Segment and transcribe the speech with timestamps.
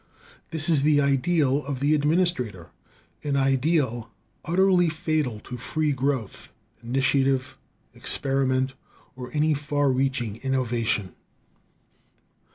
[0.49, 2.71] This is the ideal of the administrator,
[3.23, 4.09] an ideal
[4.43, 7.55] utterly fatal to free growth, initiative,
[7.93, 8.73] experiment,
[9.15, 11.13] or any far reaching innovation.